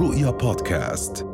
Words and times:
رؤيا 0.00 0.30
بودكاست. 0.30 1.26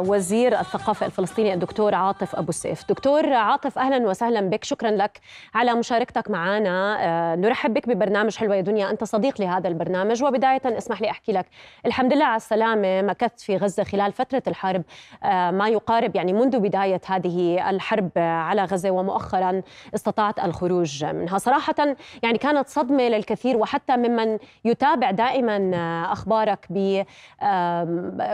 وزير 0.00 0.60
الثقافة 0.60 1.06
الفلسطيني 1.06 1.54
الدكتور 1.54 1.94
عاطف 1.94 2.36
أبو 2.36 2.48
السيف. 2.48 2.84
دكتور 2.88 3.32
عاطف 3.32 3.78
أهلا 3.78 4.08
وسهلا 4.08 4.40
بك. 4.40 4.64
شكرا 4.64 4.90
لك 4.90 5.20
على 5.54 5.74
مشاركتك 5.74 6.30
معنا. 6.30 6.96
آه، 7.00 7.36
نرحب 7.36 7.74
بك 7.74 7.88
ببرنامج 7.88 8.36
حلوة 8.36 8.56
يا 8.56 8.60
دنيا. 8.60 8.90
أنت 8.90 9.04
صديق 9.04 9.40
لهذا 9.40 9.68
البرنامج. 9.68 10.24
وبداية 10.24 10.62
اسمح 10.64 11.02
لي 11.02 11.10
أحكي 11.10 11.32
لك. 11.32 11.46
الحمد 11.86 12.12
لله 12.14 12.24
على 12.24 12.36
السلامة. 12.36 13.02
مكثت 13.02 13.40
في 13.40 13.56
غزة 13.56 13.84
خلال 13.84 14.12
فترة 14.12 14.42
الحرب. 14.46 14.82
آه، 15.24 15.50
ما 15.50 15.68
يقارب 15.68 16.16
يعني 16.16 16.32
منذ 16.32 16.58
بداية 16.58 17.00
هذه 17.06 17.70
الحرب 17.70 18.10
على 18.16 18.64
غزة 18.64 18.90
ومؤخرا 18.90 19.62
استطعت 19.94 20.44
الخروج 20.44 21.04
منها. 21.04 21.38
صراحة 21.38 21.74
يعني 22.22 22.38
كانت 22.38 22.68
صدمة 22.68 23.08
للكثير 23.08 23.56
وحتى 23.56 23.96
ممن 23.96 24.38
يتابع 24.64 25.10
دائما 25.10 25.70
آه، 25.74 26.12
أخبارك 26.12 26.66
ب 26.70 27.02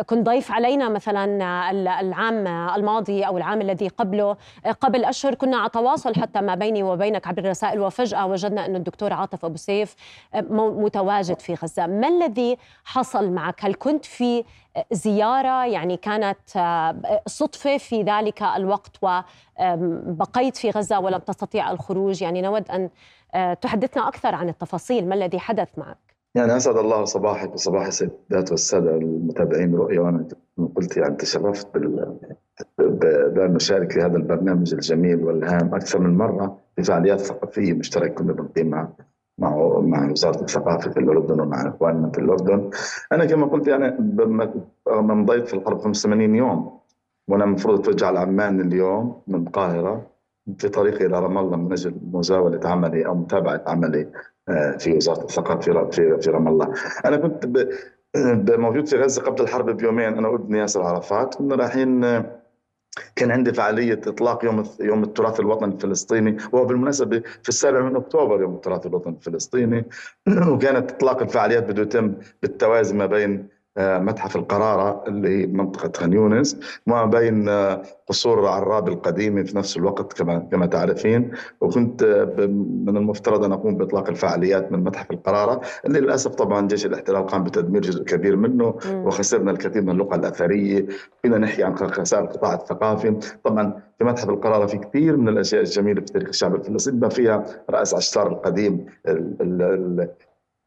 كنت 0.07 0.27
ضيف 0.27 0.53
علينا 0.53 0.89
مثلا 0.89 1.45
العام 1.71 2.47
الماضي 2.47 3.27
أو 3.27 3.39
العام 3.39 3.61
الذي 3.61 3.89
قبله 3.89 4.37
قبل 4.81 5.05
أشهر 5.05 5.35
كنا 5.35 5.57
على 5.57 5.71
تواصل 5.71 6.15
حتى 6.15 6.41
ما 6.41 6.55
بيني 6.55 6.83
وبينك 6.83 7.27
عبر 7.27 7.39
الرسائل 7.45 7.81
وفجأة 7.81 8.27
وجدنا 8.27 8.67
انه 8.67 8.79
الدكتور 8.79 9.13
عاطف 9.13 9.45
أبو 9.45 9.57
سيف 9.57 9.97
متواجد 10.51 11.41
في 11.41 11.55
غزة، 11.55 11.87
ما 11.87 12.09
الذي 12.09 12.59
حصل 12.85 13.31
معك؟ 13.31 13.65
هل 13.65 13.75
كنت 13.75 14.05
في 14.05 14.45
زيارة 14.91 15.67
يعني 15.67 15.97
كانت 15.97 16.39
صدفة 17.27 17.79
في 17.79 18.03
ذلك 18.03 18.43
الوقت 18.43 18.97
وبقيت 19.03 20.57
في 20.57 20.71
غزة 20.71 21.01
ولم 21.01 21.19
تستطيع 21.19 21.71
الخروج؟ 21.71 22.23
يعني 22.23 22.43
نود 22.43 22.71
أن 22.71 22.91
تحدثنا 23.61 24.09
أكثر 24.09 24.35
عن 24.35 24.49
التفاصيل، 24.49 25.09
ما 25.09 25.15
الذي 25.15 25.39
حدث 25.39 25.79
معك؟ 25.79 26.10
يعني 26.35 26.57
أسعد 26.57 26.77
الله 26.77 27.05
صباحك 27.05 27.55
وصباح 27.55 27.87
السيدات 27.87 28.51
والسادة 28.51 28.91
المتابعين 28.97 29.75
رؤيا 29.75 30.01
وأنا 30.01 30.29
قلت 30.77 30.97
يعني 30.97 31.17
تشرفت 31.17 31.75
بال 31.75 32.17
بأن 33.35 33.53
نشارك 33.55 33.93
في 33.93 34.01
هذا 34.01 34.17
البرنامج 34.17 34.75
الجميل 34.75 35.25
والهام 35.25 35.75
أكثر 35.75 35.99
من 35.99 36.17
مرة 36.17 36.59
في 36.77 36.83
فعاليات 36.83 37.21
ثقافية 37.21 37.73
مشتركة 37.73 38.15
كنا 38.15 38.33
بنقيمها 38.33 38.93
مع 39.39 39.79
مع 39.81 40.11
وزارة 40.11 40.41
الثقافة 40.43 40.91
في 40.91 41.01
الأردن 41.01 41.41
ومع 41.41 41.69
إخواننا 41.69 42.11
في 42.11 42.19
الأردن. 42.19 42.71
أنا 43.13 43.25
كما 43.25 43.47
قلت 43.47 43.69
يعني 43.69 43.97
لما 43.99 45.15
مضيت 45.15 45.49
في 45.49 45.55
الحرب 45.55 45.79
85 45.79 46.35
يوم 46.35 46.79
وأنا 47.29 47.45
المفروض 47.45 47.81
أتوجه 47.81 48.07
على 48.07 48.19
عمان 48.19 48.61
اليوم 48.61 49.23
من 49.29 49.47
القاهرة. 49.47 50.10
في 50.59 50.69
طريقي 50.69 51.07
إلى 51.07 51.21
رام 51.21 51.39
الله 51.39 51.57
من 51.57 51.73
أجل 51.73 51.95
مزاولة 52.03 52.69
عملي 52.69 53.07
أو 53.07 53.15
متابعة 53.15 53.63
عملي 53.67 54.13
آه، 54.49 54.77
في 54.77 54.93
وزارة 54.93 55.25
الثقافة 55.25 55.91
في 55.91 56.19
في 56.21 56.31
رام 56.31 56.49
الله. 56.49 56.75
أنا 57.05 57.17
كنت 57.17 57.47
موجود 58.51 58.89
في 58.89 58.97
غزة 58.97 59.23
قبل 59.23 59.43
الحرب 59.43 59.71
بيومين. 59.71 60.19
أنا 60.19 60.29
وابني 60.29 60.59
ياسر 60.59 60.83
عرفات. 60.83 61.35
كنا 61.35 61.55
رايحين 61.55 62.05
آه، 62.05 62.41
كان 63.17 63.31
عندي 63.31 63.53
فعالية 63.53 64.01
إطلاق 64.07 64.45
يوم 64.45 64.65
يوم 64.81 65.03
التراث 65.03 65.41
الوطني 65.41 65.75
الفلسطيني. 65.75 66.37
وهو 66.53 66.65
بالمناسبة 66.65 67.23
في 67.43 67.49
السابع 67.49 67.81
من 67.81 67.97
أكتوبر 67.97 68.41
يوم 68.41 68.55
التراث 68.55 68.87
الوطني 68.87 69.17
الفلسطيني. 69.17 69.85
وكانت 70.53 70.91
إطلاق 70.91 71.23
الفعاليات 71.23 71.65
بده 71.71 71.83
يتم 71.83 72.15
بالتوازي 72.43 72.97
ما 72.97 73.07
بين 73.07 73.60
متحف 73.79 74.37
القرارة 74.37 75.05
اللي 75.09 75.47
منطقة 75.47 75.93
خان 75.97 76.13
يونس 76.13 76.57
وما 76.87 77.05
بين 77.05 77.49
آه، 77.49 77.83
قصور 78.09 78.47
عراب 78.49 78.89
القديمة 78.89 79.43
في 79.43 79.57
نفس 79.57 79.77
الوقت 79.77 80.13
كما 80.13 80.39
كما 80.39 80.67
تعرفين. 80.67 81.31
وكنت 81.61 82.03
آه، 82.03 82.47
من 82.87 82.97
المفترض 82.97 83.45
أن 83.45 83.53
أقوم 83.53 83.77
بإطلاق 83.77 84.09
الفعاليات 84.09 84.73
من 84.73 84.85
متحف 84.85 85.11
القرارة 85.11 85.61
اللي 85.87 86.01
للأسف 86.01 86.35
طبعا 86.35 86.67
جيش 86.69 86.87
الاحتلال 86.87 87.27
قام 87.27 87.45
بتدمير 87.45 87.83
جزء 87.83 88.05
كبير 88.05 88.37
منه 88.37 88.75
وخسرنا 88.93 89.51
الكثير 89.51 89.83
من 89.83 89.91
اللقى 89.91 90.17
الأثرية. 90.17 90.87
فينا 91.23 91.39
نحكي 91.39 91.63
عن 91.65 91.77
خسائر 91.77 92.25
القطاع 92.25 92.55
الثقافي 92.55 93.17
طبعا 93.45 93.81
في 93.99 94.05
متحف 94.05 94.29
القرارة 94.29 94.67
في 94.67 94.79
كثير 94.79 95.17
من 95.17 95.29
الأشياء 95.29 95.61
الجميلة 95.63 96.01
في 96.01 96.07
تاريخ 96.07 96.29
الشعب 96.29 96.55
الفلسطيني 96.55 96.99
بما 96.99 97.09
فيها 97.09 97.45
رأس 97.71 97.95
عشتار 97.95 98.29
القديم 98.29 98.87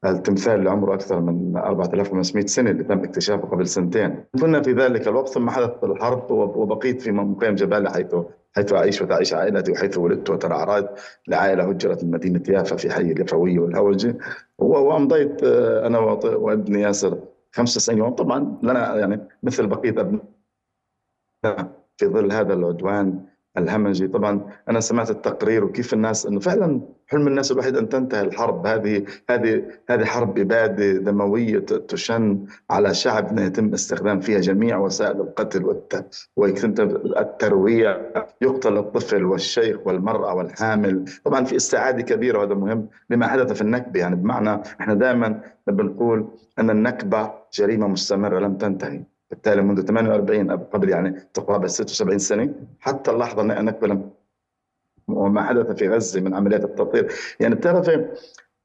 التمثال 0.05 0.59
اللي 0.59 0.69
عمره 0.69 0.93
أكثر 0.93 1.21
من 1.21 1.57
4500 1.57 2.45
سنة 2.45 2.69
اللي 2.71 2.83
تم 2.83 2.99
اكتشافه 3.03 3.47
قبل 3.47 3.67
سنتين. 3.67 4.23
كنا 4.41 4.61
في 4.61 4.73
ذلك 4.73 5.07
الوقت 5.07 5.29
ثم 5.29 5.49
حدث 5.49 5.83
الحرب 5.83 6.31
وبقيت 6.31 7.01
في 7.01 7.11
مقيم 7.11 7.55
جبالة 7.55 7.89
حيث 7.91 8.15
حيث 8.55 8.73
أعيش 8.73 9.01
وتعيش 9.01 9.33
عائلتي 9.33 9.71
وحيث 9.71 9.97
ولدت 9.97 10.29
وترعرعت 10.29 10.99
لعائلة 11.27 11.63
هجرت 11.69 12.03
من 12.03 12.11
مدينة 12.11 12.43
يافا 12.49 12.75
في 12.75 12.91
حي 12.91 13.11
اليفوية 13.11 13.59
والهوجة. 13.59 14.17
وأمضيت 14.57 15.43
آه، 15.43 15.87
أنا 15.87 15.99
وابني 15.99 16.81
ياسر 16.81 17.19
خمس 17.51 17.69
سنين. 17.69 18.09
طبعا 18.11 18.57
لنا 18.63 18.95
يعني 18.95 19.27
مثل 19.43 19.67
بقية 19.67 19.95
أبناء 20.01 20.23
في 21.97 22.07
ظل 22.07 22.31
هذا 22.31 22.53
العدوان 22.53 23.25
الهمجي. 23.57 24.07
طبعا 24.07 24.41
أنا 24.69 24.79
سمعت 24.79 25.09
التقرير 25.09 25.63
وكيف 25.63 25.93
الناس 25.93 26.25
إنه 26.25 26.39
فعلا 26.39 26.81
حلم 27.07 27.27
الناس 27.27 27.51
الوحيد 27.51 27.77
أن 27.77 27.89
تنتهي 27.89 28.21
الحرب. 28.21 28.67
هذه 28.67 29.05
هذه 29.29 29.63
هذه 29.89 30.05
حرب 30.05 30.39
إبادة 30.39 30.91
دموية 30.91 31.59
تشن 31.59 32.45
على 32.69 32.93
شعب 32.93 33.39
يتم 33.39 33.73
استخدام 33.73 34.19
فيها 34.19 34.39
جميع 34.39 34.77
وسائل 34.77 35.21
القتل. 35.21 35.81
الترويع. 37.17 38.01
يقتل 38.41 38.77
الطفل 38.77 39.23
والشيخ 39.23 39.77
والمرأة 39.85 40.33
والحامل. 40.35 41.05
طبعا 41.25 41.43
في 41.43 41.55
استعادة 41.55 42.01
كبيرة 42.01 42.39
وهذا 42.39 42.55
مهم 42.55 42.87
لما 43.09 43.27
حدث 43.27 43.51
في 43.51 43.61
النكبة. 43.61 43.99
يعني 43.99 44.15
بمعنى 44.15 44.61
إحنا 44.81 44.93
دائما 44.93 45.41
بنقول 45.67 46.27
أن 46.59 46.69
النكبة 46.69 47.31
جريمة 47.53 47.87
مستمرة 47.87 48.39
لم 48.39 48.57
تنتهي. 48.57 49.03
بالتالي 49.33 49.61
منذ 49.61 49.81
48 49.85 50.51
قبل 50.51 50.89
يعني 50.89 51.11
تقرابا 51.33 51.67
76 51.67 52.19
سنة 52.19 52.55
حتى 52.79 53.11
اللحظه 53.11 53.43
نقبل 53.43 54.09
وما 55.07 55.43
حدث 55.43 55.71
في 55.71 55.89
غزة 55.89 56.21
من 56.21 56.33
عمليات 56.33 56.63
التطهير. 56.63 57.13
يعني 57.39 57.55
بتعرفي 57.55 58.07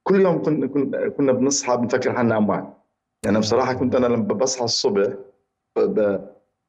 كل 0.02 0.20
يوم 0.20 0.42
كنا 0.42 1.08
كنا 1.08 1.32
بنصحى 1.32 1.76
بنفكر 1.76 2.12
حالنا 2.12 2.36
اموات 2.36 2.78
يعني 3.24 3.38
بصراحة 3.38 3.74
كنت 3.74 3.94
أنا 3.94 4.06
لما 4.06 4.24
بصحى 4.24 4.64
الصبح 4.64 5.14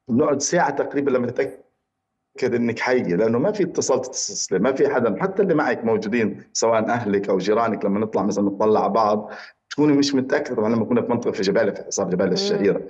بنقعد 0.08 0.42
ساعة 0.42 0.70
تقريبا 0.70 1.10
لما 1.10 1.26
تتأكد 1.26 2.54
إنك 2.54 2.78
حية 2.78 3.16
لأنه 3.16 3.38
ما 3.38 3.52
في 3.52 3.62
اتصال 3.62 4.00
تتصلي 4.00 4.58
ما 4.58 4.72
في 4.72 4.88
حدا 4.94 5.22
حتى 5.22 5.42
اللي 5.42 5.54
معك 5.54 5.84
موجودين 5.84 6.44
سواء 6.52 6.88
أهلك 6.88 7.28
أو 7.28 7.38
جيرانك 7.38 7.84
لما 7.84 8.00
نطلع 8.00 8.22
مثلا 8.22 8.44
نطلع 8.44 8.86
بعض 8.86 9.30
تكوني 9.70 9.92
مش 9.92 10.14
متاكده 10.14 10.56
طبعا 10.56 10.74
لما 10.74 10.84
كنا 10.84 11.02
في 11.02 11.10
منطقة 11.10 11.32
في 11.32 11.42
جباله 11.42 11.72
في 11.72 11.82
حصار 11.82 12.10
جباله 12.10 12.32
الشهيرة 12.32 12.82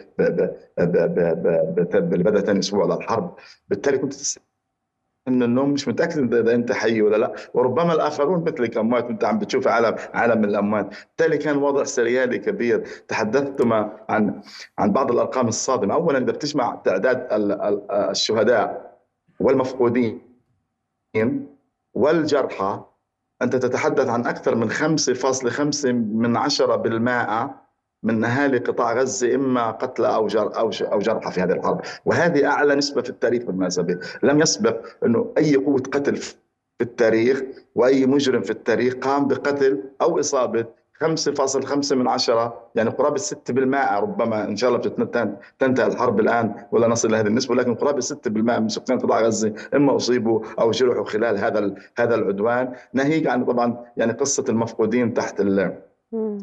اللي 1.94 2.24
بدا 2.24 2.40
ثاني 2.40 2.58
أسبوع 2.58 2.84
للحرب 2.84 3.34
بالتالي 3.68 3.98
كنت 3.98 4.14
إن 5.28 5.42
النوم 5.42 5.70
مش 5.70 5.88
متأكد 5.88 6.34
اذا 6.34 6.54
أنت 6.54 6.72
حي 6.72 7.02
ولا 7.02 7.16
لا. 7.16 7.34
وربما 7.54 7.92
الآخرون 7.92 8.44
مثلك 8.44 8.76
اموات 8.76 9.04
وانت 9.04 9.24
عم 9.24 9.38
بتشوف 9.38 9.68
عالم 9.68 9.96
عالم 10.14 10.44
الأموات. 10.44 10.86
بالتالي 10.88 11.38
كان 11.38 11.56
وضع 11.56 11.84
سريالي 11.84 12.38
كبير. 12.38 12.84
تحدثت 13.08 13.62
عن 14.08 14.42
عن 14.78 14.92
بعض 14.92 15.12
الأرقام 15.12 15.48
الصادمة. 15.48 15.94
اولا 15.94 16.18
إذا 16.18 16.32
بتجمع 16.32 16.74
تعداد 16.84 17.26
الشهداء 18.10 18.96
والمفقودين 19.40 20.20
والجرحى 21.94 22.80
أنت 23.42 23.56
تتحدث 23.56 24.08
عن 24.08 24.26
أكثر 24.26 24.54
من 24.54 24.70
5.5 24.70 25.86
من 25.86 26.36
عشرة 26.36 26.76
بالمائة 26.76 27.60
من 28.02 28.24
أهالي 28.24 28.58
قطاع 28.58 28.92
غزة 28.94 29.34
إما 29.34 29.70
قتلى 29.70 30.14
أو 30.14 30.26
جر 30.26 30.56
أو 30.58 30.70
أو 30.82 30.98
جرحى 30.98 31.32
في 31.32 31.40
هذه 31.40 31.52
الحرب 31.52 31.80
وهذه 32.04 32.46
أعلى 32.46 32.74
نسبة 32.74 33.02
في 33.02 33.10
التاريخ 33.10 33.42
بالمناسبة. 33.42 33.98
لم 34.22 34.40
يسبق 34.40 34.86
أنه 35.04 35.32
أي 35.38 35.56
قوة 35.56 35.82
قتل 35.92 36.16
في 36.16 36.34
التاريخ 36.80 37.42
وأي 37.74 38.06
مجرم 38.06 38.42
في 38.42 38.50
التاريخ 38.50 38.94
قام 38.94 39.28
بقتل 39.28 39.82
أو 40.02 40.20
إصابة 40.20 40.66
5.5 41.04 41.92
من 41.92 42.08
عشرة 42.08 42.70
يعني 42.74 42.90
قرابة 42.90 43.16
6% 43.16 43.30
ربما 44.00 44.44
إن 44.44 44.56
شاء 44.56 44.70
الله 44.70 44.80
تنتهي 45.58 45.86
الحرب 45.86 46.20
الآن 46.20 46.54
ولا 46.72 46.88
نصل 46.88 47.08
إلى 47.08 47.16
هذه 47.16 47.26
النسبة 47.26 47.52
ولكن 47.52 47.74
قرابة 47.74 48.00
6% 48.00 48.10
من 48.26 48.68
سكان 48.68 48.98
قطاع 48.98 49.20
غزة 49.20 49.54
إما 49.74 49.96
أصيبوا 49.96 50.40
أو 50.60 50.70
جرحوا 50.70 51.04
خلال 51.04 51.38
هذا 51.38 51.74
هذا 51.98 52.14
العدوان. 52.14 52.72
ناهيك 52.92 53.26
عن 53.26 53.44
طبعا 53.44 53.84
يعني 53.96 54.12
قصة 54.12 54.44
المفقودين 54.48 55.14
تحت 55.14 55.42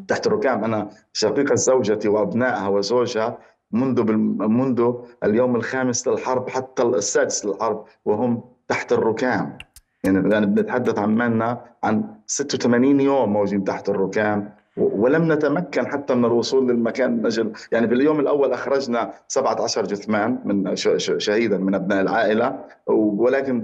تحت 0.08 0.26
الركام. 0.26 0.64
أنا 0.64 0.88
شقيقة 1.12 1.54
زوجتي 1.54 2.08
وأبنائها 2.08 2.68
وزوجها 2.68 3.38
منذ 3.72 4.12
منذ 4.48 4.92
اليوم 5.24 5.56
الخامس 5.56 6.08
للحرب 6.08 6.48
حتى 6.48 6.82
السادس 6.82 7.46
للحرب 7.46 7.84
وهم 8.04 8.42
تحت 8.68 8.92
الركام. 8.92 9.58
يعني 10.04 10.46
بنتحدث 10.46 10.98
عمالنا 10.98 11.60
عن 11.84 12.04
86 12.26 13.00
يوم 13.00 13.32
موجودين 13.32 13.64
تحت 13.64 13.88
الركام 13.88 14.58
ولم 14.78 15.32
نتمكن 15.32 15.86
حتى 15.86 16.14
من 16.14 16.24
الوصول 16.24 16.68
للمكان 16.68 17.22
نجل 17.26 17.52
يعني 17.72 17.88
في 17.88 17.94
اليوم 17.94 18.20
الأول 18.20 18.52
أخرجنا 18.52 19.10
17 19.28 19.84
جثمان 19.84 20.38
من 20.44 20.76
شهيدا 20.96 21.58
من 21.58 21.74
أبناء 21.74 22.00
العائلة 22.00 22.64
ولكن 22.86 23.62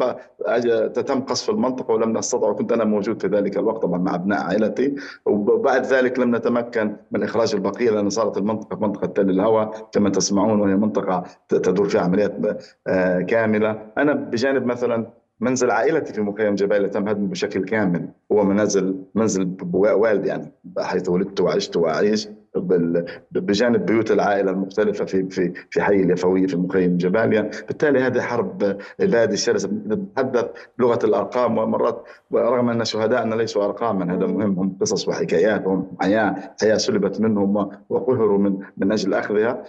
تم 1.07 1.21
قصف 1.21 1.51
المنطقة 1.51 1.95
ولم 1.95 2.19
نستطع 2.19 2.49
وكنت 2.49 2.73
أنا 2.73 2.85
موجود 2.85 3.23
في 3.23 3.29
ذلك 3.29 3.57
الوقت 3.57 3.83
طبعا 3.83 3.99
مع 3.99 4.15
أبناء 4.15 4.45
عائلتي 4.45 4.95
وبعد 5.27 5.87
ذلك 5.87 6.19
لم 6.19 6.37
نتمكن 6.37 6.97
من 7.11 7.23
إخراج 7.23 7.55
البقية 7.55 7.91
لأن 7.91 8.11
صارت 8.11 8.39
المنطقة 8.39 8.77
منطقة 8.81 9.07
تل 9.07 9.31
الهواء 9.31 9.89
كما 9.93 10.11
تسمعون 10.11 10.61
وهي 10.61 10.77
منطقة 10.77 11.25
تدور 11.49 11.89
فيها 11.89 12.01
عمليات 12.01 12.33
آه، 12.87 13.21
كاملة. 13.21 13.79
أنا 13.99 14.13
بجانب 14.13 14.67
مثلا 14.67 15.07
منزل 15.41 15.71
عائلتي 15.71 16.13
في 16.13 16.21
مخيم 16.21 16.55
جبالة 16.55 16.89
تم 16.89 17.09
هدمه 17.09 17.29
بشكل 17.29 17.65
كامل. 17.65 18.09
هو 18.33 18.45
منزل 18.45 19.05
منزل 19.15 19.57
والدي 19.75 20.29
يعني 20.29 20.53
حيث 20.79 21.09
ولدت 21.09 21.41
وعشت 21.41 21.77
واعيش 21.77 22.29
بجانب 23.31 23.87
بيوت 23.87 24.11
العائلة 24.11 24.51
المختلفة 24.51 25.05
في 25.05 25.29
في 25.31 25.53
في 25.71 25.83
حي 25.83 25.95
اليفوية 25.95 26.47
في 26.47 26.57
مخيم 26.57 26.97
جباليا، 26.97 27.51
بالتالي 27.69 28.01
هذه 28.01 28.21
حرب 28.21 28.77
اباده 29.01 29.37
شرسه 29.37 29.71
نتحدث 29.87 30.45
بلغة 30.79 30.99
الأرقام 31.05 31.59
ومرات 31.59 32.03
رغم 32.35 32.69
أن 32.69 32.85
شهدائنا 32.85 33.35
ليسوا 33.35 33.65
أرقاما 33.65 34.15
هذا 34.15 34.27
مهم. 34.27 34.59
هم 34.59 34.77
قصص 34.81 35.09
وحكايات 35.09 35.67
هم 35.67 35.97
حياة. 36.01 36.55
حياة 36.61 36.77
سلبت 36.77 37.21
منهم 37.21 37.71
وقهروا 37.89 38.39
من 38.39 38.59
من 38.77 38.93
أجل 38.93 39.15
أخذها، 39.15 39.63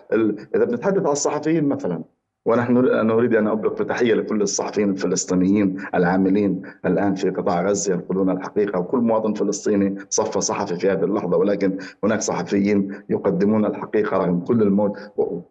إذا 0.55 0.65
بنتحدث 0.65 1.05
عن 1.05 1.11
الصحفيين 1.11 1.63
مثلا 1.63 2.03
ونحن 2.45 2.73
نريد 3.07 3.35
أن 3.35 3.47
ابلغ 3.47 3.73
بتحيه 3.73 4.13
لكل 4.13 4.41
الصحفيين 4.41 4.89
الفلسطينيين 4.89 5.75
العاملين 5.95 6.61
الآن 6.85 7.15
في 7.15 7.29
قطاع 7.29 7.61
غزة 7.69 7.93
ينقلون 7.93 8.29
الحقيقة 8.29 8.79
وكل 8.79 8.97
مواطن 8.97 9.33
فلسطيني 9.33 9.95
صف 10.09 10.37
صحفي 10.37 10.75
في 10.75 10.89
هذه 10.91 11.03
اللحظة 11.03 11.37
ولكن 11.37 11.77
هناك 12.03 12.21
صحفيين 12.21 13.01
يقدمون 13.09 13.65
الحقيقة 13.65 14.17
رغم 14.17 14.39
كل 14.39 14.61
الموت 14.61 14.97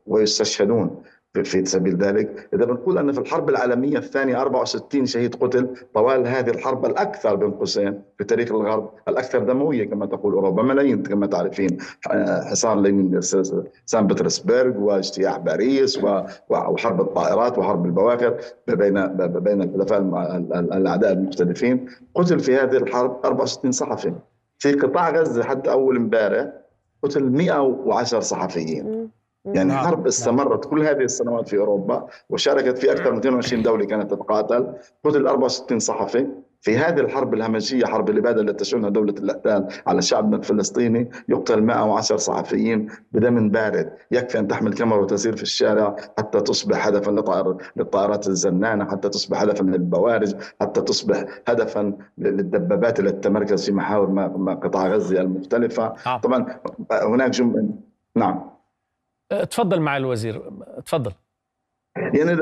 ويستشهدون 0.06 1.02
في 1.42 1.64
سبيل 1.64 1.96
ذلك. 1.96 2.48
إذا 2.54 2.64
بنقول 2.64 2.98
أن 2.98 3.12
في 3.12 3.20
الحرب 3.20 3.48
العالمية 3.48 3.98
الثانية 3.98 4.40
64 4.40 5.06
شهيد 5.06 5.34
قتل 5.34 5.68
طوال 5.94 6.26
هذه 6.26 6.50
الحرب 6.50 6.86
الأكثر 6.86 7.34
بين 7.34 7.50
قوسين 7.50 8.02
في 8.18 8.24
تاريخ 8.24 8.52
الغرب 8.52 8.90
الأكثر 9.08 9.38
دموية 9.38 9.90
كما 9.90 10.06
تقول 10.06 10.34
أوروبا 10.34 10.62
ملايين 10.62 11.02
كما 11.02 11.26
تعرفين. 11.26 11.78
حصار 12.50 13.04
سان 13.86 14.06
بطرسبرغ 14.06 14.78
واجتياح 14.78 15.38
باريس 15.38 16.00
وحرب 16.48 17.00
الطائرات 17.00 17.58
وحرب 17.58 17.86
البواخر 17.86 18.36
بين 18.68 19.06
بين 19.16 19.62
الحلفاء 19.62 20.00
الأعداء 20.76 21.12
المختلفين. 21.12 21.86
قتل 22.14 22.40
في 22.40 22.56
هذه 22.56 22.76
الحرب 22.76 23.20
64 23.24 23.72
صحفي. 23.72 24.12
في 24.58 24.72
قطاع 24.72 25.10
غزة 25.10 25.42
حتى 25.42 25.70
أول 25.70 25.96
امبارح 25.96 26.52
قتل 27.02 27.24
110 27.24 28.20
صحفيين. 28.20 29.10
يعني 29.44 29.68
نعم. 29.68 29.86
حرب. 29.86 30.06
استمرت 30.06 30.64
كل 30.64 30.82
هذه 30.82 31.02
السنوات 31.02 31.48
في 31.48 31.58
أوروبا 31.58 32.06
وشاركت 32.30 32.78
في 32.78 32.92
أكثر 32.92 33.10
من 33.10 33.16
220 33.16 33.62
دولة 33.62 33.84
كانت 33.86 34.10
تتقاتل 34.10 34.74
قتل 35.04 35.26
64 35.26 35.78
صحفي 35.78 36.26
في 36.64 36.76
هذه 36.76 37.00
الحرب 37.00 37.34
الهمجية 37.34 37.84
حرب 37.84 38.10
الإبادة 38.10 38.40
التي 38.40 38.64
تشنها 38.64 38.90
دولة 38.90 39.12
الاحتلال 39.12 39.68
على 39.86 40.02
شعبنا 40.02 40.36
الفلسطيني 40.36 41.10
يقتل 41.28 41.62
110 41.62 42.16
صحفيين 42.16 42.88
بدم 43.12 43.50
بارد 43.50 43.92
يكفي 44.10 44.38
أن 44.38 44.48
تحمل 44.48 44.72
كاميرا 44.72 44.96
وتسير 44.96 45.36
في 45.36 45.42
الشارع 45.42 45.96
حتى 46.18 46.40
تصبح 46.40 46.86
هدفا 46.86 47.10
للطائرات 47.76 48.28
الزنانة 48.28 48.84
حتى 48.84 49.08
تصبح 49.08 49.42
هدفا 49.42 49.64
للبوارج 49.64 50.34
حتى 50.60 50.80
تصبح 50.80 51.24
هدفا 51.48 51.92
للدبابات 52.18 53.00
التي 53.00 53.12
تتمركز 53.12 53.66
في 53.66 53.72
محاور 53.72 54.28
قطاع 54.54 54.88
غزة 54.88 55.20
المختلفة 55.20 55.94
نعم. 56.06 56.20
طبعا 56.20 56.60
هناك 56.92 57.30
جمله 57.30 57.68
نعم 58.16 58.53
تفضل 59.30 59.80
مع 59.80 59.96
الوزير. 59.96 60.42
تفضل 60.86 61.12
يعني 61.96 62.32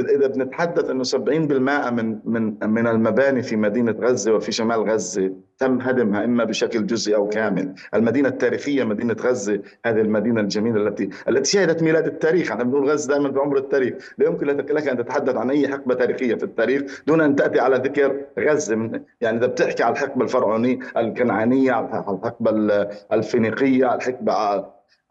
اذا 0.00 0.26
بنتحدث 0.26 0.90
إنه 0.90 1.04
70% 1.04 1.90
من 1.90 2.18
من 2.24 2.70
من 2.70 2.86
المباني 2.86 3.42
في 3.42 3.56
مدينة 3.56 3.92
غزة 3.92 4.32
وفي 4.32 4.52
شمال 4.52 4.90
غزة 4.90 5.32
تم 5.58 5.80
هدمها 5.80 6.24
إما 6.24 6.44
بشكل 6.44 6.86
جزئي 6.86 7.14
أو 7.14 7.28
كامل، 7.28 7.74
المدينة 7.94 8.28
التاريخية 8.28 8.84
مدينة 8.84 9.16
غزة 9.20 9.62
هذه 9.84 10.00
المدينة 10.00 10.40
الجميلة 10.40 10.88
التي 10.88 11.10
التي 11.28 11.50
شهدت 11.50 11.82
ميلاد 11.82 12.06
التاريخ، 12.06 12.52
إحنا 12.52 12.64
بنقول 12.64 12.90
غزة 12.90 13.08
دائما 13.08 13.32
في 13.32 13.38
عمر 13.38 13.56
التاريخ، 13.56 13.94
لا 14.18 14.26
يمكن 14.26 14.46
لك 14.46 14.88
أن 14.88 14.96
تتحدث 14.96 15.36
عن 15.36 15.50
أي 15.50 15.68
حقبة 15.68 15.94
تاريخية 15.94 16.34
في 16.34 16.44
التاريخ 16.44 17.02
دون 17.06 17.20
أن 17.20 17.36
تأتي 17.36 17.60
على 17.60 17.76
ذكر 17.76 18.20
غزة. 18.38 18.76
من 18.76 19.02
يعني 19.20 19.38
إذا 19.38 19.46
بتحكي 19.46 19.82
على 19.82 19.92
الحقبة 19.92 20.24
الفرعونية 20.24 20.78
الكنعانية 20.96 21.72
على 21.72 21.86
الحقبة 21.86 22.50
الفينيقية 23.12 23.86
على 23.86 23.96
الحقبة 23.98 24.32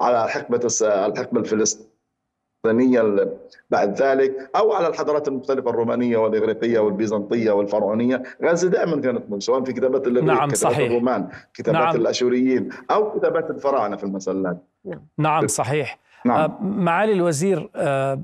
على 0.02 0.30
حقبة 0.30 0.68
الحقبة 0.82 1.40
الفلسطينية 1.40 3.28
بعد 3.70 4.02
ذلك 4.02 4.50
أو 4.56 4.74
على 4.74 4.88
الحضارات 4.88 5.28
المختلفة 5.28 5.70
الرومانية 5.70 6.18
والإغريقية 6.18 6.80
والبيزنطية 6.80 7.52
والفرعونية 7.52 8.24
غزة 8.44 8.70
دائما 8.70 9.02
كانت 9.02 9.32
من 9.32 9.40
سواء 9.40 9.64
في 9.64 9.74
كتابات 9.74 10.08
الإغريق 10.08 10.34
نعم 10.34 10.50
كتابات 10.50 10.74
صحيح. 10.74 10.90
الرومان 10.90 11.30
كتابات 11.54 11.82
نعم. 11.82 11.96
الأشوريين 11.96 12.70
أو 12.92 13.20
كتابات 13.20 13.50
الفراعنة 13.50 13.96
في 13.96 14.04
المسلات 14.04 14.58
نعم, 14.86 15.02
نعم 15.18 15.48
صحيح 15.48 16.00
نعم. 16.26 16.38
آه، 16.38 16.58
معالي 16.62 17.14
الوزير 17.14 17.70
آه، 17.76 18.22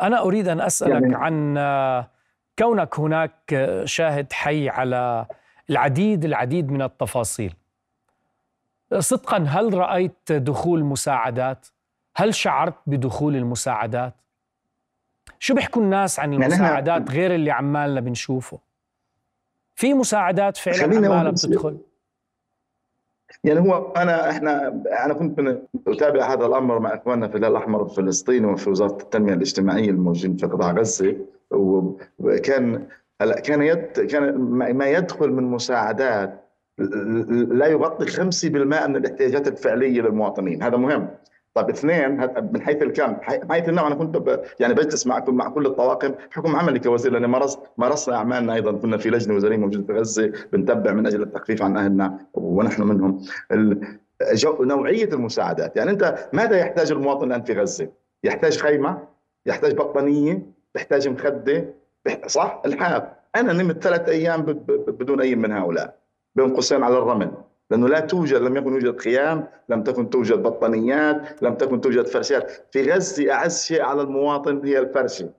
أنا 0.00 0.22
أريد 0.22 0.48
أن 0.48 0.60
أسألك 0.60 0.92
يعني... 1.02 1.14
عن 1.14 1.54
آه، 1.58 2.10
كونك 2.58 2.98
هناك 2.98 3.80
شاهد 3.84 4.32
حي 4.32 4.68
على 4.68 5.26
العديد 5.70 6.24
العديد 6.24 6.70
من 6.70 6.82
التفاصيل 6.82 7.54
صدقا 8.98 9.36
هل 9.36 9.74
رأيت 9.74 10.32
دخول 10.32 10.84
مساعدات؟ 10.84 11.66
هل 12.16 12.34
شعرت 12.34 12.74
بدخول 12.86 13.36
المساعدات؟ 13.36 14.14
شو 15.38 15.54
بيحكوا 15.54 15.82
الناس 15.82 16.20
عن 16.20 16.32
يعني 16.32 16.46
المساعدات 16.46 17.10
غير 17.10 17.34
اللي 17.34 17.50
عمالنا 17.50 18.00
بنشوفه؟ 18.00 18.58
في 19.74 19.94
مساعدات 19.94 20.56
فعلا 20.56 20.96
عمالها 20.96 21.30
بتدخل؟ 21.30 21.78
يعني 23.44 23.60
هو 23.60 23.92
أنا 23.92 24.30
إحنا 24.30 24.68
أنا 25.04 25.14
كنت 25.14 25.58
أتابع 25.88 26.32
هذا 26.32 26.46
الأمر 26.46 26.78
مع 26.78 26.94
إخواننا 26.94 27.28
في 27.28 27.36
الهلال 27.36 27.56
الأحمر 27.56 27.82
الفلسطيني 27.82 28.46
وفي 28.46 28.70
وزارة 28.70 29.02
التنمية 29.02 29.34
الاجتماعية 29.34 29.90
الموجودين 29.90 30.36
في 30.36 30.46
قطاع 30.46 30.72
غزة 30.72 31.16
وكان 32.18 32.88
كان 33.44 33.62
يد 33.62 34.00
كان 34.10 34.34
ما 34.50 34.86
يدخل 34.86 35.30
من 35.30 35.42
مساعدات 35.42 36.45
لا 36.78 37.66
يغطي 37.66 38.06
5% 38.06 38.44
من 38.86 38.96
الاحتياجات 38.96 39.48
الفعلية 39.48 40.00
للمواطنين. 40.00 40.62
هذا 40.62 40.76
مهم. 40.76 41.08
طيب 41.54 41.70
اثنين 41.70 42.20
من 42.52 42.60
حيث 42.60 42.82
الكم؟ 42.82 43.16
حيث 43.50 43.68
النوع. 43.68 43.86
أنا 43.86 43.94
كنت 43.94 44.16
مع 44.60 44.74
بجلس 44.74 45.06
معكم 45.06 45.34
مع 45.34 45.48
كل 45.48 45.66
الطواقم 45.66 46.14
حكم 46.30 46.56
عملي 46.56 46.78
كوزير 46.78 47.12
لاني 47.12 47.26
مارس 47.26 47.58
مارسنا 47.78 48.16
أعمالنا 48.16 48.54
أيضا. 48.54 48.72
كنا 48.72 48.96
في 48.96 49.10
لجنة 49.10 49.34
وزارية 49.34 49.56
موجودة 49.56 49.86
في 49.86 50.00
غزة 50.00 50.32
بنتبع 50.52 50.92
من 50.92 51.06
أجل 51.06 51.22
التخفيف 51.22 51.62
عن 51.62 51.76
أهلنا 51.76 52.18
ونحن 52.34 52.82
منهم. 52.82 53.24
نوعية 54.60 55.08
المساعدات. 55.12 55.76
يعني 55.76 55.90
أنت 55.90 56.28
ماذا 56.32 56.56
يحتاج 56.56 56.92
المواطن 56.92 57.26
الآن 57.26 57.42
في 57.42 57.52
غزة؟ 57.52 57.88
يحتاج 58.24 58.58
خيمة؟ 58.58 59.02
يحتاج 59.46 59.74
بطانية؟ 59.74 60.42
يحتاج 60.76 61.08
مخدة؟ 61.08 61.74
صح؟ 62.26 62.62
الحاف 62.66 63.02
أنا 63.36 63.52
نمت 63.52 63.82
ثلاث 63.82 64.08
أيام 64.08 64.42
بدون 64.88 65.20
أي 65.20 65.34
من 65.34 65.52
هؤلاء. 65.52 66.05
بين 66.36 66.54
قوسين 66.54 66.82
على 66.82 66.98
الرمل. 66.98 67.30
لأنه 67.70 67.88
لا 67.88 68.00
توجد 68.00 68.42
لم 68.42 68.56
يكن 68.56 68.72
يوجد 68.72 69.00
خيام، 69.00 69.48
لم 69.68 69.82
تكن 69.82 70.10
توجد 70.10 70.42
بطانيات، 70.42 71.42
لم 71.42 71.54
تكن 71.54 71.80
توجد 71.80 72.06
فرشات، 72.06 72.50
في 72.70 72.92
غزة 72.92 73.32
أعز 73.32 73.62
شيء 73.62 73.82
على 73.82 74.02
المواطن 74.02 74.60
هي 74.64 74.78
الفرشة. 74.78 75.30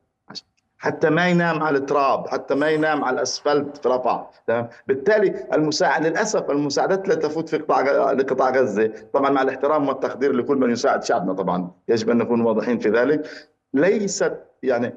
حتى 0.80 1.10
ما 1.10 1.28
ينام 1.28 1.64
على 1.64 1.78
التراب 1.78 2.28
حتى 2.28 2.56
ما 2.56 2.70
ينام 2.70 3.04
على 3.04 3.16
الأسفلت 3.16 3.78
في 3.78 3.90
رفح 3.90 4.30
تمام؟ 4.48 4.68
بالتالي 4.88 5.48
المساعد 5.54 6.06
للأسف 6.06 6.52
المساعدات 6.52 7.08
لا 7.08 7.16
تفوت 7.16 7.50
في 7.50 7.58
قطاع 7.58 8.12
لقطاع 8.12 8.50
غزة. 8.50 8.92
طبعا 9.14 9.30
مع 9.30 9.42
الاحترام 9.42 9.88
والتقدير 9.88 10.34
لكل 10.34 10.58
من 10.58 10.72
يساعد 10.72 11.04
شعبنا 11.04 11.34
طبعا. 11.34 11.72
يجب 11.88 12.10
أن 12.10 12.18
نكون 12.18 12.42
واضحين 12.42 12.80
في 12.80 12.90
ذلك. 12.90 13.28
ليست 13.74 14.34
يعني 14.64 14.94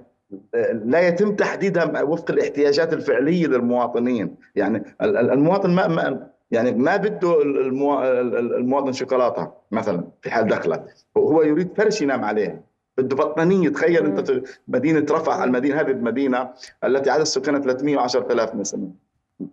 لا 0.85 1.09
يتم 1.09 1.37
تحديدها 1.37 2.03
وفق 2.03 2.31
الاحتياجات 2.31 2.93
الفعلية 2.93 3.47
للمواطنين. 3.47 4.37
يعني 4.55 4.83
المواطن 5.03 5.71
ما, 5.71 5.89
ما 5.89 6.27
يعني 6.51 6.73
ما 6.73 6.97
بده 6.97 7.43
المواطن 7.43 8.93
شوكولاتة 8.93 9.53
مثلا 9.71 10.05
في 10.23 10.31
حال 10.31 10.47
دخله. 10.49 10.85
هو 11.17 11.43
يريد 11.43 11.69
فرش 11.77 12.03
ينام 12.03 12.25
عليه. 12.25 12.63
بده 12.99 13.17
بطانيه 13.17 13.69
تخيل 13.69 14.07
أنت 14.07 14.43
مدينة 14.69 15.07
رفح 15.11 15.43
المدينة 15.43 15.81
هذه 15.81 15.91
المدينة 15.91 16.51
التي 16.85 17.11
عدد 17.11 17.25
سكانها 17.25 17.61
310000 17.61 18.55
مثلا 18.55 18.91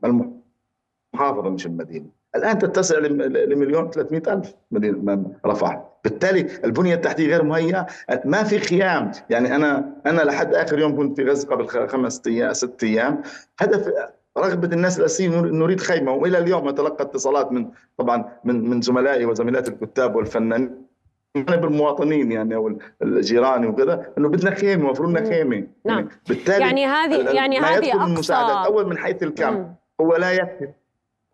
المحافظة 0.03 1.49
مش 1.49 1.65
المدينة. 1.65 2.05
الآن 2.35 2.59
تتسع 2.59 2.97
لمليون 2.99 3.89
300 3.89 4.33
الف 4.33 4.53
مدينه 4.71 5.31
رفح. 5.45 5.86
بالتالي 6.09 6.47
البنية 6.63 6.95
التحتية 6.95 7.27
غير 7.27 7.43
مهيئة 7.43 7.87
ما 8.25 8.43
في 8.43 8.59
خيام. 8.59 9.11
يعني 9.29 9.55
أنا 9.55 9.93
أنا 10.05 10.21
لحد 10.21 10.53
آخر 10.53 10.79
يوم 10.79 10.97
كنت 10.97 11.15
في 11.21 11.29
غزة 11.29 11.47
قبل 11.49 11.87
خمس 11.87 12.21
أيام 12.27 12.53
ست 12.53 12.83
أيام. 12.83 13.21
هدف 13.59 13.93
رغبة 14.37 14.67
الناس 14.67 14.99
الاساسيه 14.99 15.29
نريد 15.29 15.79
خيمة. 15.79 16.11
وإلى 16.11 16.37
اليوم 16.37 16.67
أتلقى 16.67 17.03
اتصالات 17.03 17.51
من 17.51 17.69
طبعا 17.97 18.25
من 18.43 18.69
من 18.69 18.81
زملائي 18.81 19.25
وزميلات 19.25 19.67
الكتاب 19.67 20.15
والفنانين 20.15 20.87
بالمواطنين 21.35 22.31
يعني 22.31 22.55
أو 22.55 22.79
الجيران 23.01 23.65
وكذا 23.65 24.13
إنه 24.17 24.29
بدنا 24.29 24.55
خيمة 24.55 24.85
المفروض 24.85 25.09
لنا 25.09 25.29
خيمة. 25.29 25.55
يعني 25.55 25.69
نعم. 25.85 25.97
يعني 25.97 26.09
بالتالي 26.29 26.59
يعني 26.65 26.85
هذه 26.85 27.35
يعني 27.35 27.59
هذه 27.59 27.93
اقصى 27.93 28.03
المساعدات 28.03 28.65
أول 28.65 28.87
من 28.87 28.97
حيث 28.97 29.23
الكم. 29.23 29.73
هو 30.01 30.15
لا 30.15 30.31
يكفي. 30.31 30.67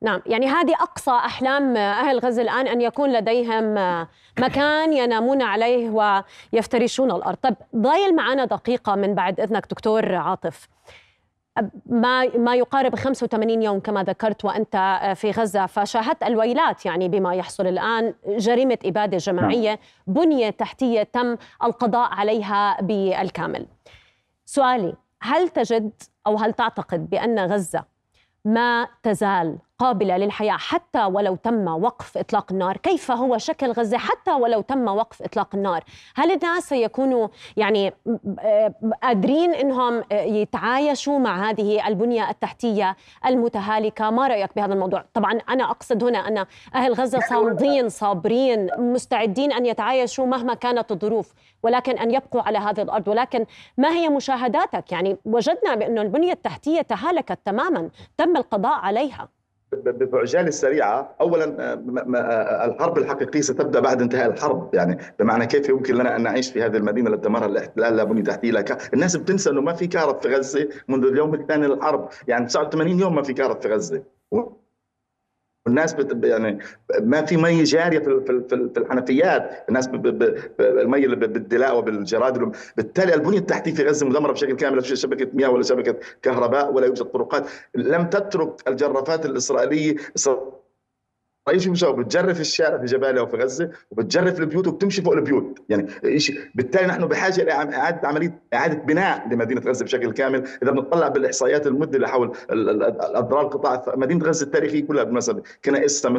نعم 0.03 0.21
يعني 0.25 0.47
هذه 0.47 0.73
أقصى 0.73 1.11
أحلام 1.11 1.77
أهل 1.77 2.19
غزة 2.19 2.41
الآن 2.41 2.67
أن 2.67 2.81
يكون 2.81 3.13
لديهم 3.13 3.73
مكان 4.39 4.93
ينامون 4.93 5.41
عليه 5.41 5.89
ويفترشون 6.53 7.11
الأرض 7.11 7.37
طب 7.41 7.55
ضايل 7.75 8.15
معنا 8.15 8.45
دقيقة 8.45 8.95
من 8.95 9.15
بعد 9.15 9.39
إذنك 9.39 9.67
دكتور 9.69 10.15
عاطف 10.15 10.67
ما 11.85 12.37
ما 12.37 12.55
يقارب 12.55 12.95
85 12.95 13.61
يوم 13.61 13.79
كما 13.79 14.03
ذكرت 14.03 14.45
وأنت 14.45 15.01
في 15.15 15.31
غزة 15.31 15.65
فشاهدت 15.65 16.23
الويلات 16.23 16.85
يعني 16.85 17.09
بما 17.09 17.35
يحصل 17.35 17.67
الآن 17.67 18.13
جريمة 18.27 18.77
إبادة 18.85 19.17
جماعية 19.17 19.69
نعم. 19.69 19.77
بنية 20.07 20.49
تحتية 20.49 21.03
تم 21.03 21.37
القضاء 21.63 22.13
عليها 22.13 22.81
بالكامل. 22.81 23.65
سؤالي 24.45 24.95
هل 25.21 25.49
تجد 25.49 25.91
أو 26.27 26.37
هل 26.37 26.53
تعتقد 26.53 27.09
بأن 27.09 27.39
غزة 27.39 27.83
ما 28.45 28.87
تزال 29.03 29.57
قابلة 29.79 30.17
للحياة 30.17 30.57
حتى 30.57 31.03
ولو 31.05 31.35
تم 31.35 31.67
وقف 31.67 32.17
إطلاق 32.17 32.51
النار. 32.51 32.77
كيف 32.77 33.11
هو 33.11 33.37
شكل 33.37 33.71
غزة 33.71 33.97
حتى 33.97 34.33
ولو 34.33 34.61
تم 34.61 34.87
وقف 34.87 35.21
إطلاق 35.21 35.55
النار؟ 35.55 35.83
هل 36.15 36.31
الناس 36.31 36.69
سيكونوا 36.69 37.27
يعني 37.57 37.93
قادرين 39.03 39.53
أنهم 39.53 40.03
يتعايشوا 40.11 41.19
مع 41.19 41.49
هذه 41.49 41.87
البنية 41.87 42.29
التحتية 42.29 42.95
المتهالكة؟ 43.25 44.09
ما 44.09 44.27
رأيك 44.27 44.55
بهذا 44.55 44.73
الموضوع؟ 44.73 45.05
طبعا 45.13 45.31
أنا 45.49 45.71
أقصد 45.71 46.03
هنا 46.03 46.27
أن 46.27 46.45
أهل 46.75 46.93
غزة 46.93 47.19
صامدين 47.19 47.89
صابرين 47.89 48.69
مستعدين 48.77 49.53
أن 49.53 49.65
يتعايشوا 49.65 50.25
مهما 50.25 50.53
كانت 50.53 50.91
الظروف 50.91 51.33
ولكن 51.63 51.97
أن 51.97 52.11
يبقوا 52.11 52.41
على 52.41 52.57
هذه 52.57 52.81
الأرض. 52.81 53.07
ولكن 53.07 53.45
ما 53.77 53.89
هي 53.89 54.09
مشاهداتك؟ 54.09 54.91
يعني 54.91 55.17
وجدنا 55.25 55.75
بأن 55.75 55.97
البنية 55.97 56.31
التحتية 56.31 56.81
تهالكت 56.81 57.39
تماما 57.45 57.89
تم 58.17 58.37
القضاء 58.37 58.79
عليها. 58.79 59.29
بعجالة 59.85 60.49
سريعة. 60.49 61.15
اولا 61.21 61.45
آه، 61.59 61.83
آه، 62.17 62.65
الحرب 62.65 62.97
الحقيقية 62.97 63.41
ستبدأ 63.41 63.79
بعد 63.79 64.01
انتهاء 64.01 64.29
الحرب. 64.29 64.75
يعني 64.75 64.97
بمعنى 65.19 65.45
كيف 65.45 65.69
يمكن 65.69 65.95
لنا 65.95 66.15
أن 66.15 66.23
نعيش 66.23 66.51
في 66.51 66.63
هذه 66.63 66.77
المدينة 66.77 67.09
التي 67.09 67.21
دمرها 67.21 67.45
الاحتلال 67.45 67.95
لا 67.95 68.03
بني 68.03 68.21
تحتيه 68.21 68.51
لك 68.51 68.93
الناس 68.93 69.15
بتنسى 69.15 69.49
إنه 69.49 69.61
ما 69.61 69.73
في 69.73 69.87
كهرب 69.87 70.21
في 70.21 70.35
غزة 70.35 70.69
منذ 70.87 71.05
اليوم 71.05 71.33
الثاني 71.33 71.67
للحرب. 71.67 72.09
يعني 72.27 72.45
89 72.45 72.99
يوم 72.99 73.15
ما 73.15 73.23
في 73.23 73.33
كهرب 73.33 73.61
في 73.61 73.67
غزة. 73.67 74.03
والناس 75.65 75.93
بت 75.93 76.25
يعني 76.25 76.59
ما 77.01 77.25
في 77.25 77.37
مي 77.37 77.63
جارية 77.63 77.99
في 77.99 78.21
في 78.49 78.69
في 78.73 78.79
الحنفيات. 78.79 79.65
الناس 79.69 79.87
المي 80.59 81.07
بالدلاء 81.07 81.77
وبالجراد 81.77 82.51
بالتالي 82.77 83.13
البنية 83.13 83.37
التحتية 83.37 83.73
في 83.73 83.83
غزة 83.83 84.05
مدمره 84.07 84.31
بشكل 84.31 84.55
كامل 84.55 84.75
لا 84.77 84.81
شبكة 84.81 85.27
مياه 85.33 85.49
ولا 85.49 85.63
شبكة 85.63 85.95
كهرباء 86.21 86.73
ولا 86.73 86.85
يوجد 86.85 87.05
طرقات. 87.05 87.45
لم 87.75 88.09
تترك 88.09 88.67
الجرافات 88.67 89.25
الإسرائيلية 89.25 89.95
رئيس 91.49 91.67
المساواة 91.67 91.93
بتجرف 91.93 92.41
الشارع 92.41 92.77
في 92.77 92.85
جباليا 92.85 93.21
وفي 93.21 93.37
غزة 93.37 93.71
وبتجرف 93.91 94.39
البيوت 94.39 94.67
وبتمشي 94.67 95.01
فوق 95.01 95.13
البيوت. 95.13 95.59
يعني 95.69 96.19
شيء 96.19 96.39
بالتالي 96.55 96.87
نحن 96.87 97.05
بحاجة 97.05 97.43
لاعاده 97.43 98.07
عملية 98.07 98.41
إعادة 98.53 98.83
بناء 98.83 99.27
لمدينة 99.31 99.61
غزة 99.61 99.85
بشكل 99.85 100.11
كامل. 100.11 100.43
إذا 100.63 100.71
بنطلع 100.71 101.07
بالإحصائيات 101.07 101.67
المذله 101.67 102.07
حول 102.07 102.31
الاضرار 102.51 103.47
قطاع 103.47 103.95
مدينة 103.95 104.25
غزة 104.25 104.45
التاريخية 104.45 104.87
كلها 104.87 105.03
بالمناسبة. 105.03 105.43
كنائسها 105.65 106.11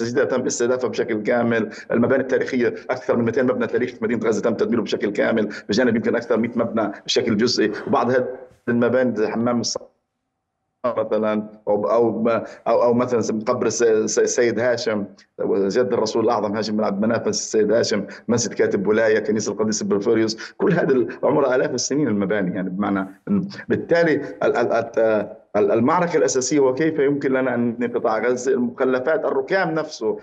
مسجدها 0.00 0.24
تم 0.24 0.46
استهدافها 0.46 0.90
بشكل 0.90 1.22
كامل، 1.22 1.70
المباني 1.90 2.22
التاريخية 2.22 2.74
أكثر 2.90 3.16
من 3.16 3.24
200 3.24 3.42
مبنى 3.42 3.66
تاريخي 3.66 3.96
في 3.96 4.04
مدينة 4.04 4.26
غزة 4.26 4.42
تم 4.42 4.54
تدميره 4.54 4.80
بشكل 4.82 5.10
كامل، 5.10 5.48
بجانب 5.68 5.96
يمكن 5.96 6.16
أكثر 6.16 6.36
من 6.36 6.48
100 6.48 6.58
مبنى 6.58 6.92
بشكل 7.04 7.36
جزئي، 7.36 7.72
وبعض 7.86 8.10
هذه 8.10 8.28
المباني 8.68 9.28
حمام 9.28 9.60
الصحة 9.60 9.95
مثلا 10.98 11.48
أو 11.68 11.90
أو 11.90 12.28
أو, 12.68 12.82
أو 12.82 12.94
مثلا 12.94 13.40
قبر 13.46 13.66
السيد 13.66 14.60
هاشم. 14.60 15.04
جد 15.40 15.92
الرسول 15.92 16.24
الأعظم 16.24 16.56
هاشم 16.56 16.76
بن 16.76 16.84
عبد 16.84 17.02
مناف 17.02 17.28
السيد 17.28 17.72
هاشم 17.72 18.06
مسجد 18.28 18.54
كاتب 18.54 18.86
ولاية 18.86 19.18
كنيسة 19.18 19.52
القديس 19.52 19.82
بلفوريوس. 19.82 20.52
كل 20.56 20.72
هذا 20.72 21.06
عمرها 21.22 21.56
آلاف 21.56 21.70
السنين 21.70 22.08
المباني 22.08 22.56
يعني 22.56 22.70
بمعنى 22.70 23.08
بالتالي 23.68 24.20
المعركة 25.56 26.16
الأساسية 26.16 26.60
وكيف 26.60 26.98
يمكن 26.98 27.32
لنا 27.32 27.54
أن 27.54 27.68
نبني 27.68 27.86
قطاع 27.86 28.18
غزة 28.18 28.52
المخلفات 28.52 29.24
الركام 29.24 29.70
نفسه 29.70 30.18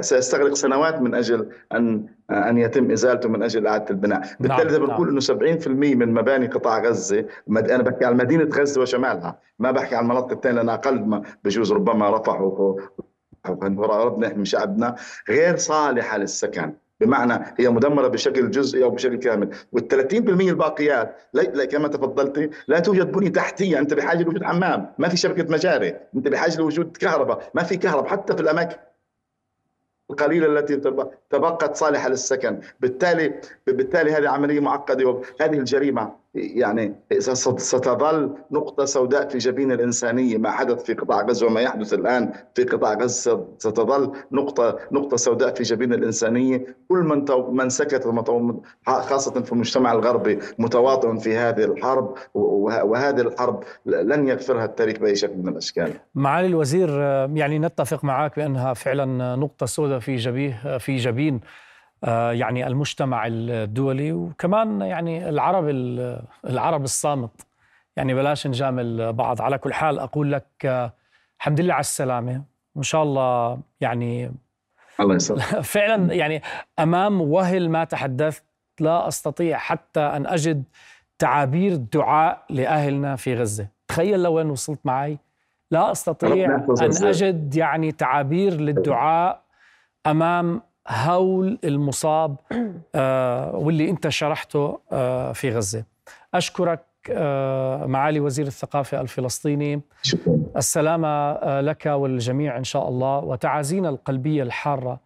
سيستغرق 0.00 0.54
سنوات 0.54 1.00
من 1.02 1.14
أجل 1.14 1.48
أن 1.72 2.06
أن 2.30 2.58
يتم 2.58 2.90
إزالته 2.90 3.28
من 3.28 3.42
أجل 3.42 3.66
إعادة 3.66 3.90
البناء 3.90 4.20
نعم، 4.20 4.28
بالتالي 4.40 4.70
إذا 4.70 4.78
بنقول 4.78 5.14
نعم. 5.14 5.36
أنه 5.38 5.56
70% 5.56 5.68
من 5.68 6.14
مباني 6.14 6.46
قطاع 6.46 6.78
غزة 6.82 7.24
أنا 7.48 7.82
بحكي 7.82 8.04
عن 8.04 8.16
مدينة 8.16 8.44
غزة 8.44 8.80
وشمالها 8.80 9.38
ما 9.58 9.70
بحكي 9.70 9.94
عن 9.94 10.04
المناطق 10.04 10.32
الثانية 10.32 10.56
لأن 10.56 10.68
أقل 10.68 11.00
ما 11.00 11.22
بجوز 11.44 11.72
ربما 11.72 12.10
رفح 12.10 12.40
وربنا 13.50 14.26
يحمي 14.26 14.44
شعبنا 14.44 14.94
غير 15.28 15.56
صالحة 15.56 16.16
للسكن 16.18 16.72
بمعنى 17.00 17.54
هي 17.58 17.68
مدمرة 17.68 18.08
بشكل 18.08 18.50
جزئي 18.50 18.84
أو 18.84 18.90
بشكل 18.90 19.16
كامل. 19.16 19.48
وال 19.72 19.88
30% 19.88 20.48
الباقيات 20.48 21.16
كما 21.70 21.88
تفضلتي 21.88 22.50
لا 22.68 22.78
توجد 22.78 23.12
بنيه 23.12 23.28
تحتية. 23.28 23.78
أنت 23.78 23.94
بحاجة 23.94 24.22
لوجود 24.22 24.44
حمام. 24.44 24.92
ما 24.98 25.08
في 25.08 25.16
شبكة 25.16 25.52
مجاري. 25.52 25.96
أنت 26.16 26.28
بحاجة 26.28 26.58
لوجود 26.58 26.96
كهرباء. 26.96 27.50
ما 27.54 27.62
في 27.62 27.76
كهرباء 27.76 28.10
حتى 28.10 28.36
في 28.36 28.40
الأماكن 28.40 28.76
القليلة 30.10 30.46
التي 30.46 30.76
تبقت 31.30 31.76
صالحة 31.76 32.08
للسكن. 32.08 32.60
بالتالي 32.80 33.40
بالتالي 33.66 34.12
هذه 34.12 34.28
عملية 34.28 34.60
معقدة 34.60 35.06
وهذه 35.06 35.58
الجريمة 35.58 36.23
يعني 36.34 36.94
ستظل 37.58 38.30
نقطة 38.50 38.84
سوداء 38.84 39.28
في 39.28 39.38
جبين 39.38 39.72
الإنسانية 39.72 40.38
ما 40.38 40.50
حدث 40.50 40.82
في 40.82 40.94
قطاع 40.94 41.22
غزة 41.22 41.46
وما 41.46 41.60
يحدث 41.60 41.94
الآن 41.94 42.32
في 42.54 42.64
قطاع 42.64 42.94
غزة 42.94 43.46
ستظل 43.58 44.12
نقطة 44.32 44.78
نقطة 44.92 45.16
سوداء 45.16 45.54
في 45.54 45.62
جبين 45.62 45.92
الإنسانية. 45.92 46.76
كل 46.88 46.98
من 46.98 47.24
من 47.50 47.68
سكت 47.68 48.06
خاصة 48.86 49.42
في 49.42 49.52
المجتمع 49.52 49.92
الغربي 49.92 50.38
متواطئ 50.58 51.18
في 51.18 51.36
هذه 51.36 51.64
الحرب 51.64 52.14
وهذه 52.34 53.20
الحرب 53.20 53.62
لن 53.86 54.28
يغفرها 54.28 54.64
التاريخ 54.64 54.98
بأي 54.98 55.16
شكل 55.16 55.36
من 55.36 55.48
الأشكال. 55.48 55.92
معالي 56.14 56.46
الوزير 56.46 56.88
يعني 57.34 57.58
نتفق 57.58 58.04
معك 58.04 58.36
بأنها 58.36 58.74
فعلا 58.74 59.36
نقطة 59.36 59.66
سوداء 59.66 59.98
في 59.98 60.16
جبيه 60.16 60.78
في 60.78 60.96
جبين. 60.96 61.34
آه، 61.34 61.63
يعني 62.12 62.66
المجتمع 62.66 63.26
الدولي 63.26 64.12
وكمان 64.12 64.80
يعني 64.80 65.28
العرب 65.28 65.68
العرب 66.44 66.84
الصامت. 66.84 67.46
يعني 67.96 68.14
بلاش 68.14 68.46
نجامل 68.46 69.12
بعض. 69.12 69.42
على 69.42 69.58
كل 69.58 69.72
حال 69.74 69.98
أقول 69.98 70.32
لك 70.32 70.46
آه، 70.64 70.92
الحمد 71.38 71.60
لله 71.60 71.74
على 71.74 71.80
السلامة. 71.80 72.42
وان 72.74 72.82
شاء 72.82 73.02
الله 73.02 73.58
يعني 73.80 74.32
الله 75.00 75.14
يسلمك. 75.14 75.40
فعلا 75.74 76.14
يعني 76.14 76.42
أمام 76.78 77.20
وهل 77.20 77.68
ما 77.68 77.84
تحدثت 77.84 78.44
لا 78.80 79.08
أستطيع 79.08 79.58
حتى 79.58 80.00
أن 80.00 80.26
أجد 80.26 80.64
تعابير 81.18 81.76
دعاء 81.76 82.44
لأهلنا 82.50 83.16
في 83.16 83.34
غزة. 83.34 83.68
تخيل 83.88 84.22
لوين 84.22 84.50
وصلت 84.50 84.80
معي 84.84 85.18
لا 85.70 85.92
أستطيع 85.92 86.54
أن 86.54 87.06
أجد 87.06 87.56
يعني 87.56 87.92
تعابير 87.92 88.52
للدعاء 88.52 89.42
أمام 90.06 90.62
هول 90.88 91.58
المصاب 91.64 92.36
آه، 92.94 93.56
واللي 93.56 93.90
انت 93.90 94.08
شرحته 94.08 94.80
آه، 94.92 95.32
في 95.32 95.50
غزة. 95.50 95.84
أشكرك 96.34 96.84
آه، 97.10 97.86
معالي 97.86 98.20
وزير 98.20 98.46
الثقافة 98.46 99.00
الفلسطيني. 99.00 99.80
شكرا. 100.02 100.38
السلامة 100.56 101.60
لك 101.60 101.86
والجميع 101.86 102.56
إن 102.58 102.64
شاء 102.64 102.88
الله. 102.88 103.18
وتعازينا 103.18 103.88
القلبية 103.88 104.42
الحارة 104.42 105.00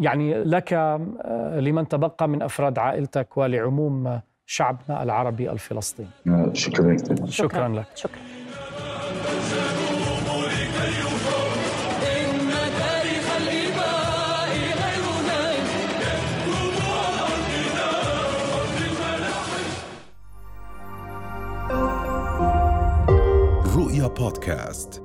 يعني 0.00 0.44
لك 0.44 0.72
لمن 1.54 1.88
تبقى 1.88 2.28
من 2.28 2.42
أفراد 2.42 2.78
عائلتك 2.78 3.36
ولعموم 3.36 4.20
شعبنا 4.46 5.02
العربي 5.02 5.50
الفلسطيني. 5.50 6.08
شكرا 6.52 6.96
شكرا, 6.96 7.26
شكرا 7.26 7.68
لك. 7.68 7.86
شكرا. 7.94 8.20
بودكاست 24.16 25.01